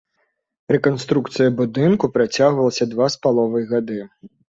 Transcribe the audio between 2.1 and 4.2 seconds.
працягвалася два з паловай гады.